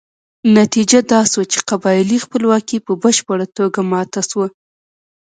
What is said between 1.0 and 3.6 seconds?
دا شوه چې قبایلي خپلواکي په بشپړه